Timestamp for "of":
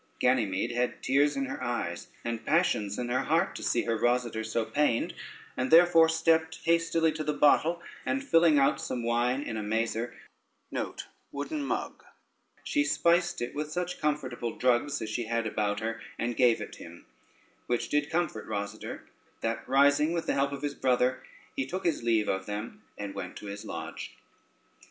20.51-20.63, 22.27-22.47